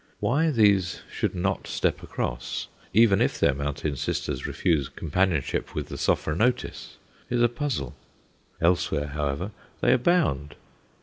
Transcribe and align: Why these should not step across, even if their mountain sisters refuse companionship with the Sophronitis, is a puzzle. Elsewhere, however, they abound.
Why 0.19 0.49
these 0.49 1.03
should 1.11 1.35
not 1.35 1.67
step 1.67 2.01
across, 2.01 2.69
even 2.91 3.21
if 3.21 3.39
their 3.39 3.53
mountain 3.53 3.95
sisters 3.95 4.47
refuse 4.47 4.89
companionship 4.89 5.75
with 5.75 5.89
the 5.89 5.95
Sophronitis, 5.99 6.97
is 7.29 7.43
a 7.43 7.47
puzzle. 7.47 7.93
Elsewhere, 8.59 9.09
however, 9.09 9.51
they 9.79 9.93
abound. 9.93 10.55